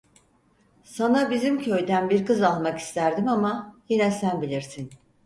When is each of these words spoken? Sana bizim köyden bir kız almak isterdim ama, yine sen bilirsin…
Sana 0.83 1.29
bizim 1.29 1.59
köyden 1.63 2.09
bir 2.09 2.25
kız 2.25 2.41
almak 2.41 2.79
isterdim 2.79 3.27
ama, 3.27 3.77
yine 3.89 4.11
sen 4.11 4.41
bilirsin… 4.41 4.89